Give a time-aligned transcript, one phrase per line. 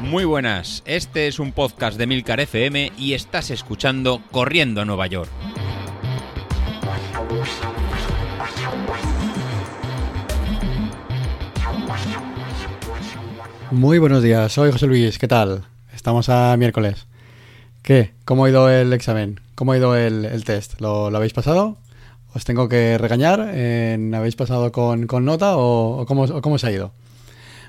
[0.00, 5.06] Muy buenas, este es un podcast de Milcar FM y estás escuchando Corriendo a Nueva
[5.06, 5.30] York.
[13.72, 15.64] Muy buenos días, soy José Luis, ¿qué tal?
[15.92, 17.06] Estamos a miércoles.
[17.82, 18.12] ¿Qué?
[18.24, 19.40] ¿Cómo ha ido el examen?
[19.54, 20.80] ¿Cómo ha ido el, test?
[20.80, 21.76] ¿Lo, habéis pasado?
[22.32, 23.40] ¿Os tengo que regañar?
[23.40, 26.92] ¿Habéis pasado con, nota o, cómo, se ha ido?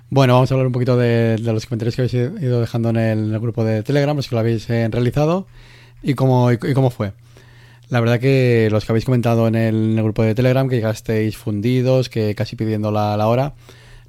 [0.10, 3.40] Bueno, vamos a hablar un poquito de, los comentarios que habéis ido dejando en el,
[3.40, 5.48] grupo de Telegram, los que lo habéis eh, realizado
[6.02, 7.12] y cómo, y, cómo fue.
[7.90, 12.08] La verdad que los que habéis comentado en el, grupo de Telegram, que llegasteis fundidos,
[12.08, 13.56] que casi pidiendo la, la hora,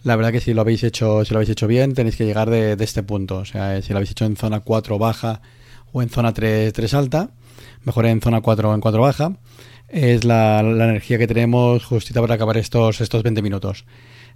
[0.04, 2.48] la verdad que si lo habéis hecho, si lo habéis hecho bien, tenéis que llegar
[2.48, 3.38] de, este punto.
[3.38, 5.40] O sea, si lo habéis hecho en zona 4 baja
[5.92, 7.30] o en zona 3, 3 alta,
[7.82, 9.32] mejor en zona 4 o en 4 baja,
[9.88, 13.84] es la, energía que tenemos justita para acabar estos, estos 20 minutos.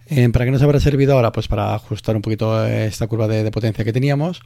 [0.07, 1.33] Eh, ¿Para qué nos habrá servido ahora?
[1.33, 4.41] Pues para ajustar un poquito esta curva de, potencia que teníamos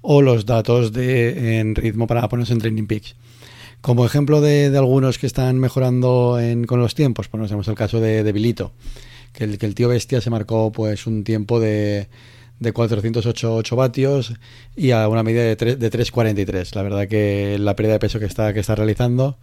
[0.00, 3.16] o los datos de, en ritmo para ponernos en Training Peaks.
[3.80, 8.22] Como ejemplo de, algunos que están mejorando con los tiempos, pues tenemos el caso de,
[8.22, 8.32] de
[9.32, 12.08] que el, tío bestia se marcó pues un tiempo de,
[12.60, 14.34] de 408 vatios
[14.76, 16.74] y a una medida de, 3, de 3,43.
[16.74, 19.38] La verdad que la pérdida de peso que está, que está realizando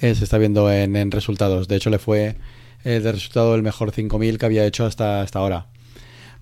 [0.00, 1.68] eh, se está viendo en, resultados.
[1.68, 2.36] De hecho, le fue
[2.84, 5.66] el de resultado el mejor 5000 que había hecho hasta, hasta ahora.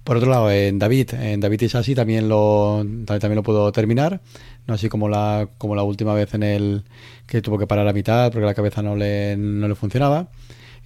[0.06, 4.20] Por otro lado, en David, en David Isasi también lo, también lo pudo terminar,
[4.68, 6.84] no así como la, como la última vez en el
[7.26, 10.28] que tuvo que parar a mitad porque la cabeza no le, no le funcionaba.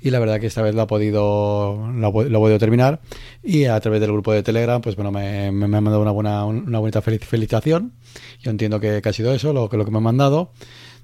[0.01, 3.01] Y la verdad que esta vez lo ha podido lo, ha podido terminar.
[3.43, 6.47] Y a través del grupo de Telegram pues bueno me, me, ha mandado una buena
[6.47, 7.93] una bonita felicitación.
[8.41, 10.53] Yo entiendo que, ha sido eso lo que lo que me ha mandado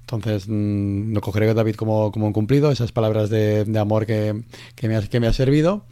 [0.09, 4.43] entonces mmm, lo cogeré David como, como un cumplido esas palabras de, de amor que,
[4.75, 5.83] que, me ha, que me ha servido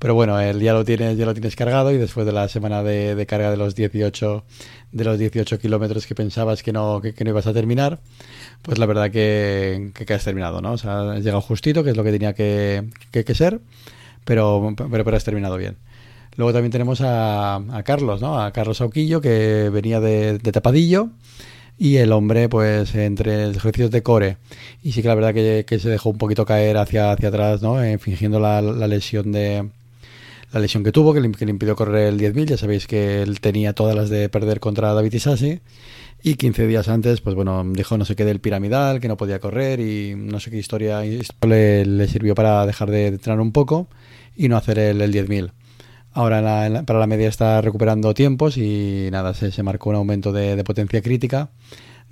[0.00, 2.82] pero bueno, el ya lo tienes, ya lo tienes cargado y después de la semana
[2.82, 4.44] de, de carga de los 18
[4.92, 8.00] de los 18 kilómetros que pensabas que no, que, no ibas a terminar,
[8.62, 10.72] pues la verdad que, que, has terminado, ¿no?
[10.72, 13.60] O sea, has llegado justito, que es lo que tenía que, que ser,
[14.24, 15.76] pero, pero, pero has terminado bien.
[16.36, 18.40] Luego también tenemos a, a Carlos, ¿no?
[18.40, 21.10] A Carlos Auquillo, que venía de, de, tapadillo.
[21.80, 24.36] Y el hombre, pues entre los ejercicios de core,
[24.82, 27.62] y sí que la verdad que, que se dejó un poquito caer hacia, hacia atrás,
[27.62, 27.82] ¿no?
[27.82, 29.66] Eh, fingiendo la, la lesión de,
[30.52, 32.46] la lesión que tuvo, que le, impidió correr el 10.000.
[32.46, 35.60] Ya sabéis que él tenía todas las de perder contra David Isasi.
[36.22, 39.38] Y 15 días antes, pues bueno, dijo no sé qué del piramidal, que no podía
[39.38, 43.88] correr y no sé qué historia le, sirvió para dejar de entrenar un poco
[44.36, 45.50] y no hacer el, el 10.000.
[46.12, 50.62] Ahora para la media está recuperando tiempos y nada, se, se marcó un aumento de,
[50.64, 51.50] potencia crítica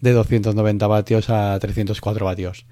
[0.00, 2.66] de 290 vatios a 304 vatios.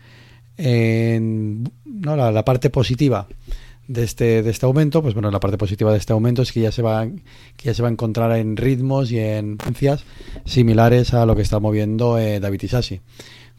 [0.57, 3.27] En, no, la, la parte positiva
[3.89, 6.61] de este, de este aumento, pues bueno, la parte positiva de este aumento es que
[6.61, 10.05] ya se va, que ya se va a encontrar en ritmos y en frecuencias
[10.45, 13.01] similares a lo que está moviendo eh, David Isasi.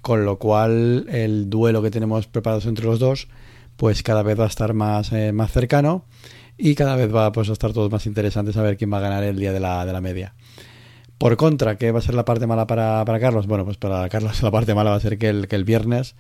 [0.02, 3.28] Con lo cual el duelo que tenemos preparados entre los dos,
[3.76, 6.06] pues cada vez va a estar más, eh, más cercano
[6.58, 9.02] y cada vez va pues, a estar todos más interesantes a ver quién va a
[9.02, 10.34] ganar el día de la, de media.
[11.18, 13.48] Por contra, ¿qué va a ser la parte mala para, Carlos?
[13.48, 16.16] Bueno, pues para Carlos la parte mala va a ser que el, viernes,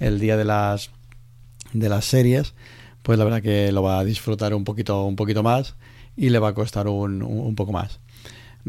[0.00, 0.90] el día de las,
[1.72, 2.54] de las series,
[3.02, 5.76] pues la verdad que lo va a disfrutar un poquito, un poquito más
[6.16, 8.00] y le va a costar un, un poco más.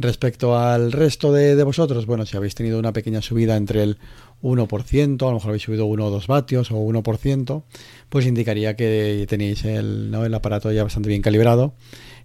[0.02, 3.97] Respecto al resto de, vosotros, bueno, si habéis tenido una pequeña subida entre el
[4.42, 7.64] 1%, a lo mejor habéis subido 1 o 2 vatios o 1%,
[8.10, 10.26] pues indicaría que tenéis el, ¿no?
[10.26, 11.74] el aparato ya bastante bien calibrado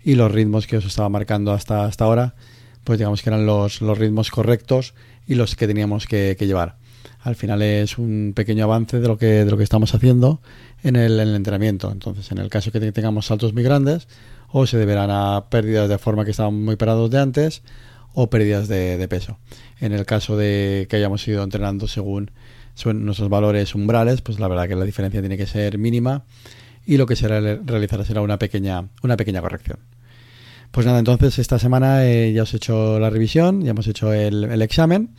[0.05, 2.35] y los ritmos que os estaba marcando hasta, hasta ahora,
[2.85, 4.95] pues digamos que eran los, los ritmos correctos
[5.27, 6.77] y los que teníamos que, que llevar
[7.25, 10.41] al final es un pequeño avance de lo que, de lo que estamos haciendo
[10.83, 11.91] en el, entrenamiento.
[11.91, 14.09] Entonces, en el caso que tengamos saltos muy grandes,
[14.53, 17.63] o se deberán a pérdidas de forma que estaban muy parados de antes,
[18.15, 19.39] o pérdidas de, peso.
[19.81, 22.31] En el caso de que hayamos ido entrenando según
[22.85, 26.25] nuestros valores umbrales, pues la verdad que la diferencia tiene que ser mínima
[26.87, 29.79] y lo que se realizará será una pequeña, una pequeña corrección.
[30.71, 34.13] Pues nada, entonces esta semana eh, ya os he hecho la revisión, ya hemos hecho
[34.13, 35.11] el, examen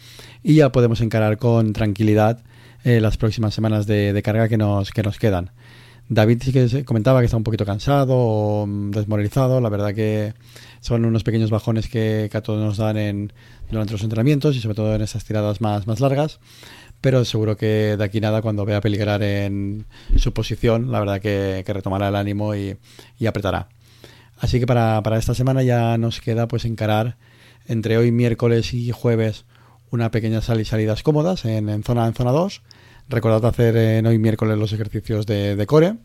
[0.43, 2.43] y ya podemos encarar con tranquilidad
[2.83, 5.51] eh, las próximas semanas de, carga que nos, que nos quedan.
[6.07, 9.59] David sí que comentaba que está un poquito cansado o mm, desmoralizado.
[9.61, 10.33] La verdad que
[10.81, 13.33] son unos pequeños bajones que, a todos nos dan en,
[13.69, 16.39] durante los entrenamientos y sobre todo en esas tiradas más, más largas.
[17.01, 19.85] Pero seguro que de aquí nada, cuando vea peligrar en
[20.15, 22.77] su posición, la verdad que, retomará el ánimo y
[23.27, 23.69] apretará.
[24.37, 27.17] Así que para, esta semana ya nos queda pues encarar
[27.67, 29.45] entre hoy miércoles y jueves
[29.91, 32.61] una pequeña sal y salidas cómodas en, zona en zona 2.
[33.07, 35.95] Recordad hacer en hoy miércoles los ejercicios de, core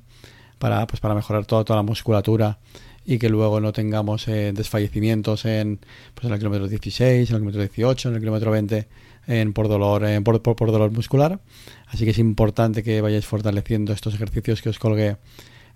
[0.58, 2.58] para, pues para mejorar toda, toda la musculatura
[3.06, 5.80] y que luego no tengamos eh, desfallecimientos en,
[6.14, 8.88] pues en el kilómetro 16, en el kilómetro 18, en el kilómetro 20
[9.26, 11.40] en, por, dolor, por, por, dolor muscular.
[11.86, 15.16] Así que es importante que vayáis fortaleciendo estos ejercicios que os colgué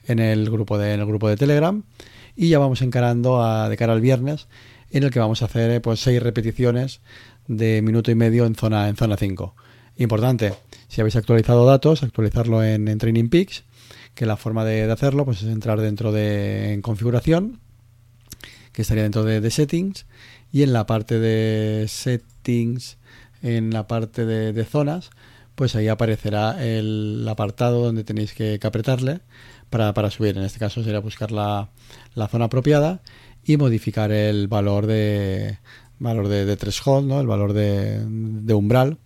[0.07, 1.83] en el grupo de, en el grupo de Telegram.
[2.37, 4.49] Y ya vamos encarando a, de cara al viernes,
[4.91, 7.01] en el que vamos a hacer pues seis repeticiones
[7.47, 9.55] de minuto y medio en zona, en zona 5.
[9.97, 10.55] Importante,
[10.89, 13.63] si habéis actualizado datos, actualizarlo en, Training Peaks,
[14.15, 17.61] que la forma de, hacerlo pues es entrar dentro de configuración,
[18.73, 20.07] que estaría dentro de, settings,
[20.51, 22.99] y en la parte de settings,
[23.43, 25.11] en la parte de, zonas,
[25.55, 29.21] pues ahí aparecerá el apartado donde tenéis que, apretarle
[29.71, 30.37] para, subir.
[30.37, 31.71] En este caso sería buscar la,
[32.31, 33.01] zona apropiada
[33.45, 35.59] y modificar el valor de
[36.01, 37.21] valor de, de threshold, ¿no?
[37.21, 38.99] el valor de umbral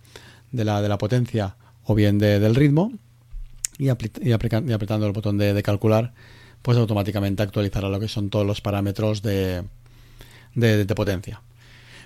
[0.51, 2.91] de la, de la potencia o bien del ritmo
[3.77, 6.13] y, y, apretando el botón de, calcular
[6.61, 9.63] pues automáticamente actualizará lo que son todos los parámetros de,
[10.55, 11.41] de, potencia.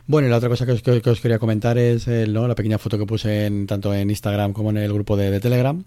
[0.06, 0.74] Bueno, y la otra cosa que
[1.10, 2.48] os, quería comentar es ¿no?
[2.48, 5.84] la pequeña foto que puse en, tanto en Instagram como en el grupo de, Telegram.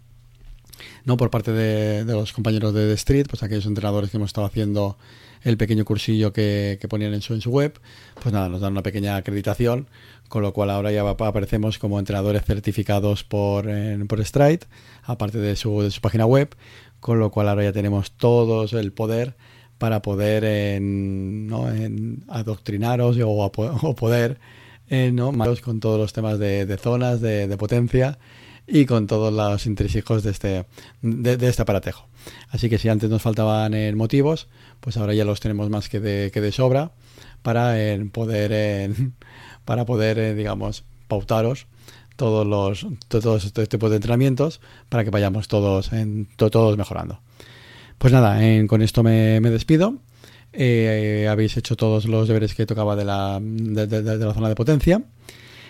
[1.05, 1.17] ¿No?
[1.17, 4.97] Por parte de, los compañeros de The Street, pues aquellos entrenadores que hemos estado haciendo
[5.43, 7.79] el pequeño cursillo que, ponían en su, en su web,
[8.23, 9.87] pues nada, nos dan una pequeña acreditación,
[10.29, 13.67] con lo cual ahora ya aparecemos como entrenadores certificados por,
[14.09, 14.67] por Stride,
[15.05, 16.55] aparte de su, de su página web,
[17.01, 19.37] con lo cual ahora ya tenemos todos el poder
[19.79, 21.71] para poder ¿no?
[21.71, 24.39] en adoctrinaros o, o poder
[24.89, 25.33] eh, ¿no?
[25.63, 28.19] con todos los temas de, zonas, de, de potencia
[28.67, 30.67] y con todos los intrínsecos de este,
[31.03, 32.07] de, este aparatejo.
[32.51, 34.49] Así que si antes nos faltaban eh, motivos,
[34.81, 36.91] pues ahora ya los tenemos más que de, que de sobra
[37.43, 38.93] para eh, poder, eh,
[39.65, 41.67] para poder digamos, pautaros
[42.17, 47.21] todos los todos estos tipos de entrenamientos para que vayamos todos en, todos mejorando.
[47.99, 49.95] Pues nada, con esto me, despido.
[50.53, 55.03] habéis hecho todos los deberes que tocaba de la, de la zona de potencia.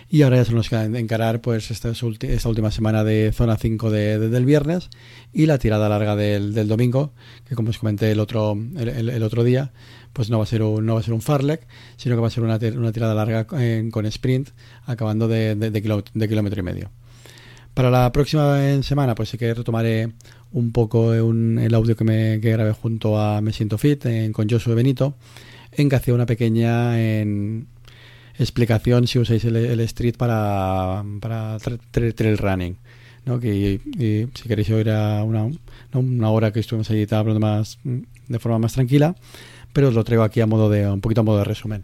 [0.09, 3.91] Y ahora ya se nos queda encarar pues esta, esta última semana de zona 5
[3.91, 4.89] de, del viernes
[5.33, 7.11] y la tirada larga del, domingo,
[7.45, 9.73] que como os comenté el otro, el, otro día,
[10.13, 11.67] pues no va a ser un, no va a ser un farlek,
[11.97, 14.49] sino que va a ser una, una tirada larga con sprint,
[14.85, 16.89] acabando de, de, kilómetro, y medio.
[17.73, 20.13] Para la próxima semana, pues sí que retomaré
[20.53, 24.73] un poco el audio que me que grabé junto a Me Siento Fit con Josué
[24.73, 25.15] Benito,
[25.73, 27.67] en que hacía una pequeña en,
[28.39, 31.57] explicación si usáis el, Street para, para
[31.91, 32.77] trail running.
[33.25, 33.39] ¿no?
[33.39, 33.79] Que
[34.33, 35.49] si queréis oír a una,
[35.93, 39.15] una hora que estuvimos allí hablando más de forma más tranquila,
[39.73, 41.83] pero os lo traigo aquí a modo de un poquito a modo de resumen.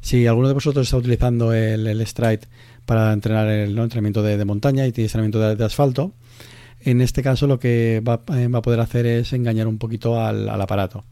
[0.00, 2.40] Si alguno de vosotros está utilizando el, el Stride
[2.86, 6.12] para entrenar el entrenamiento de, montaña y entrenamiento de, asfalto,
[6.80, 10.20] en este caso lo que va, eh, va, a poder hacer es engañar un poquito
[10.20, 11.04] al, al aparato.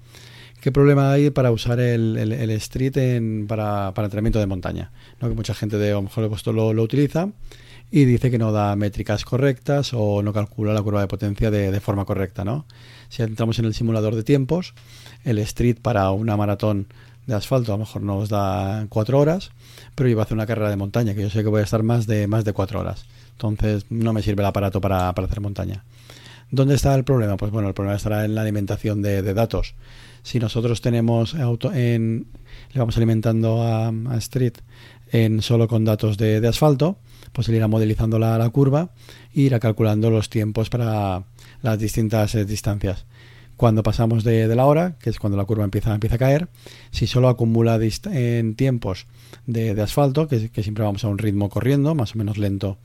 [0.60, 4.90] ¿Qué problema hay para usar el, street en, para, para, entrenamiento de montaña?
[5.20, 5.28] ¿no?
[5.28, 7.28] Que mucha gente de a lo mejor lo, lo, utiliza
[7.93, 11.81] y dice que no da métricas correctas o no calcula la curva de potencia de,
[11.81, 12.44] forma correcta.
[12.44, 12.66] ¿no?
[13.08, 14.75] Si entramos en el simulador de tiempos,
[15.25, 16.88] el street para una maratón
[17.26, 19.52] de asfalto a lo mejor nos da cuatro horas,
[19.94, 21.84] pero iba a hacer una carrera de montaña, que yo sé que voy a estar
[21.84, 23.05] más de, más de cuatro horas.
[23.32, 25.84] Entonces no me sirve el aparato para, para hacer montaña.
[26.50, 27.37] ¿Dónde está el problema?
[27.37, 29.75] Pues bueno, el problema estará en la alimentación de datos
[30.23, 32.26] si nosotros tenemos auto en,
[32.73, 34.55] le vamos alimentando a, Street
[35.10, 36.98] en solo con datos de, asfalto,
[37.32, 38.91] pues él irá modelizando la, curva
[39.34, 41.25] e irá calculando los tiempos para
[41.63, 43.06] las distintas eh, distancias.
[43.56, 46.48] Cuando pasamos de, la hora, que es cuando la curva empieza, a caer,
[46.93, 49.06] si solo acumula en tiempos
[49.46, 52.79] de, asfalto, que, siempre vamos a un ritmo corriendo, más o menos lento,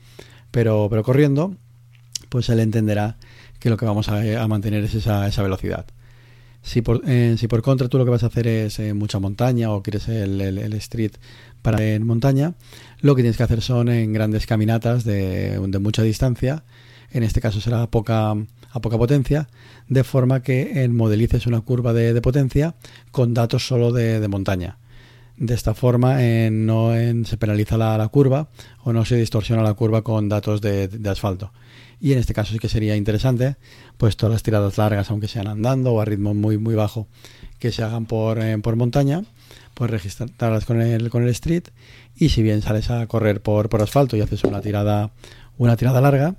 [0.50, 1.54] pero, pero corriendo,
[2.28, 3.18] pues él entenderá
[3.60, 5.86] que lo que vamos a, mantener es esa, esa velocidad.
[6.64, 9.18] Si por, eh, si por contra tú lo que vas a hacer es eh, mucha
[9.18, 11.12] montaña o quieres el, street
[11.60, 12.54] para en montaña,
[13.02, 16.64] lo que tienes que hacer son en grandes caminatas de, mucha distancia.
[17.10, 19.46] En este caso será a poca, a poca potencia,
[19.88, 22.74] de forma que modelices una curva de, potencia
[23.10, 24.78] con datos solo de montaña.
[25.36, 26.18] De esta forma
[26.50, 26.92] no
[27.24, 28.48] se penaliza la, curva
[28.84, 31.52] o no se distorsiona la curva con datos de, de asfalto.
[32.00, 33.56] Y en este caso sí que sería interesante
[33.96, 37.08] pues todas las tiradas largas aunque sean andando o a ritmo muy muy bajo
[37.58, 39.24] que se hagan por, eh, por montaña
[39.74, 41.64] pues registrarlas con el, con el street.
[42.14, 45.12] Y si bien sales a correr por, por asfalto y haces una tirada
[45.56, 46.36] una tirada larga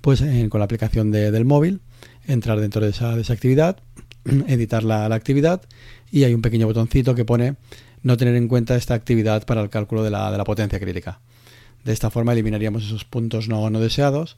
[0.00, 1.80] pues eh, con la aplicación de, del móvil
[2.26, 3.78] entrar dentro de esa, de esa actividad
[4.48, 5.62] editar la, la, actividad
[6.10, 7.56] y hay un pequeño botoncito que pone
[8.02, 11.20] no tener en cuenta esta actividad para el cálculo de la, de la potencia crítica
[11.84, 14.36] de esta forma eliminaríamos esos puntos no, no deseados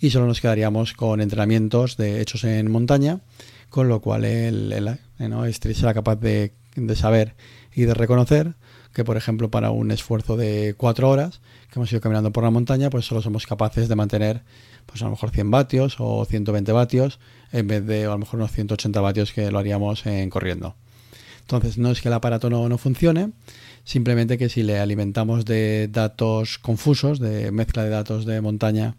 [0.00, 3.20] y solo nos quedaríamos con entrenamientos de hechos en montaña
[3.70, 5.52] con lo cual el, el, ¿no?
[5.52, 7.34] será capaz de, de saber
[7.74, 8.54] y de reconocer
[8.96, 12.50] que, por ejemplo, para un esfuerzo de 4 horas que hemos ido caminando por la
[12.50, 14.40] montaña, pues solo somos capaces de mantener,
[14.86, 17.20] pues a lo mejor 100 vatios o 120 vatios
[17.52, 20.76] en vez de a lo mejor unos 180 vatios que lo haríamos en corriendo.
[21.42, 23.32] Entonces, no es que el aparato no, no funcione,
[23.84, 28.94] simplemente que si le alimentamos de datos confusos, de mezcla de datos de montaña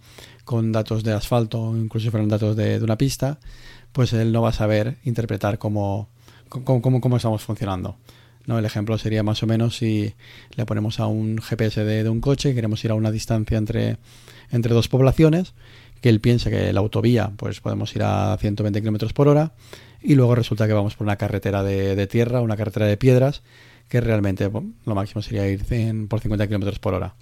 [0.46, 3.40] con datos de asfalto, incluso si fueran datos de, de una pista,
[3.94, 6.08] pues él no va a saber interpretar cómo,
[6.50, 7.98] cómo, cómo estamos funcionando.
[8.48, 8.58] ¿No?
[8.58, 10.14] El ejemplo sería más o menos si
[10.56, 13.98] le ponemos a un GPS de, un coche, queremos ir a una distancia entre,
[14.50, 15.54] entre dos poblaciones,
[16.02, 19.54] que él piensa que la autovía pues podemos ir a 120 km por hora
[20.02, 23.44] y luego resulta que vamos por una carretera de, tierra, una carretera de piedras,
[23.90, 25.64] que realmente lo máximo sería ir
[26.08, 27.16] por 50 km por hora.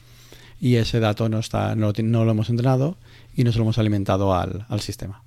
[0.59, 2.97] Y ese dato no, está, no, no, lo hemos entrenado
[3.35, 5.23] y no se lo hemos alimentado al, al sistema.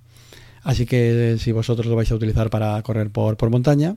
[0.63, 3.97] Así que si vosotros lo vais a utilizar para correr por, por montaña,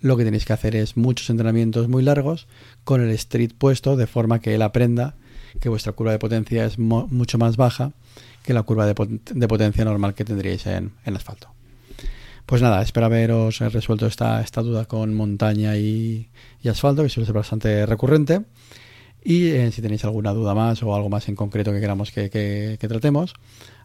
[0.00, 2.46] lo que tenéis que hacer es muchos entrenamientos muy largos
[2.84, 5.14] con el street puesto de forma que él aprenda
[5.60, 7.92] que vuestra curva de potencia es mucho más baja
[8.42, 11.48] que la curva de, pot de potencia normal que tendríais en, en, asfalto.
[12.44, 16.28] Pues nada, espero haberos resuelto esta, esta duda con montaña y,
[16.62, 18.42] y, asfalto, que suele ser bastante recurrente.
[19.24, 22.28] Y eh, si tenéis alguna duda más o algo más en concreto que queramos que,
[22.28, 23.34] que, que tratemos,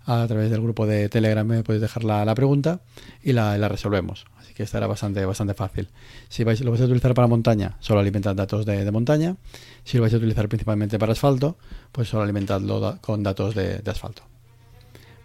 [0.06, 2.82] a través del grupo de Telegram me podéis dejar la, la pregunta
[3.24, 4.26] y la, la, resolvemos.
[4.60, 5.88] Que estará bastante, bastante fácil.
[6.28, 9.38] Si lo vais a utilizar para montaña, solo alimentad datos de, montaña.
[9.86, 11.56] Si lo vais a utilizar principalmente para asfalto,
[11.94, 14.24] pues solo alimentadlo con datos de, asfalto.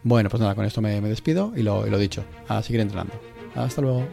[0.04, 3.14] Bueno, pues nada, con esto me, despido y lo dicho, a seguir entrenando.
[3.56, 4.06] Hasta luego.